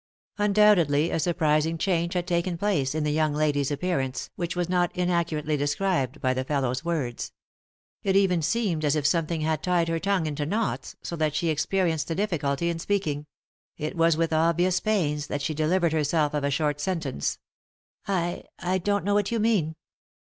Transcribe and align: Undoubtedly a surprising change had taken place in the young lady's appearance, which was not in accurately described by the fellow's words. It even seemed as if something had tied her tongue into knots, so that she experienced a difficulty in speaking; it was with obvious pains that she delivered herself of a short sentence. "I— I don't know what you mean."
Undoubtedly 0.39 1.11
a 1.11 1.19
surprising 1.19 1.77
change 1.77 2.15
had 2.15 2.25
taken 2.25 2.57
place 2.57 2.95
in 2.95 3.03
the 3.03 3.11
young 3.11 3.35
lady's 3.35 3.69
appearance, 3.69 4.31
which 4.35 4.55
was 4.55 4.67
not 4.67 4.91
in 4.97 5.11
accurately 5.11 5.55
described 5.55 6.19
by 6.19 6.33
the 6.33 6.43
fellow's 6.43 6.83
words. 6.83 7.31
It 8.01 8.15
even 8.15 8.41
seemed 8.41 8.83
as 8.83 8.95
if 8.95 9.05
something 9.05 9.41
had 9.41 9.61
tied 9.61 9.89
her 9.89 9.99
tongue 9.99 10.25
into 10.25 10.43
knots, 10.43 10.95
so 11.03 11.15
that 11.17 11.35
she 11.35 11.49
experienced 11.49 12.09
a 12.09 12.15
difficulty 12.15 12.67
in 12.71 12.79
speaking; 12.79 13.27
it 13.77 13.95
was 13.95 14.17
with 14.17 14.33
obvious 14.33 14.79
pains 14.79 15.27
that 15.27 15.43
she 15.43 15.53
delivered 15.53 15.93
herself 15.93 16.33
of 16.33 16.43
a 16.43 16.49
short 16.49 16.81
sentence. 16.81 17.37
"I— 18.07 18.45
I 18.59 18.79
don't 18.79 19.05
know 19.05 19.13
what 19.13 19.29
you 19.31 19.39
mean." 19.39 19.75